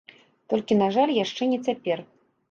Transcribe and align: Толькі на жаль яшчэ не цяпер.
Толькі 0.53 0.77
на 0.79 0.87
жаль 0.95 1.11
яшчэ 1.17 1.43
не 1.51 1.59
цяпер. 1.67 2.01